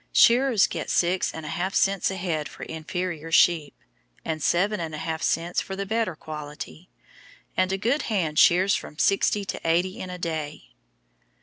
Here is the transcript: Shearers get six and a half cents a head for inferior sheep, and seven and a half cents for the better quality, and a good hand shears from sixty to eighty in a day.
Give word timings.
Shearers 0.11 0.65
get 0.65 0.89
six 0.89 1.31
and 1.31 1.45
a 1.45 1.49
half 1.49 1.75
cents 1.75 2.09
a 2.09 2.15
head 2.15 2.49
for 2.49 2.63
inferior 2.63 3.31
sheep, 3.31 3.75
and 4.25 4.41
seven 4.41 4.79
and 4.79 4.95
a 4.95 4.97
half 4.97 5.21
cents 5.21 5.61
for 5.61 5.75
the 5.75 5.85
better 5.85 6.15
quality, 6.15 6.89
and 7.55 7.71
a 7.71 7.77
good 7.77 8.01
hand 8.09 8.39
shears 8.39 8.73
from 8.73 8.97
sixty 8.97 9.45
to 9.45 9.61
eighty 9.63 9.99
in 9.99 10.09
a 10.09 10.17
day. 10.17 10.71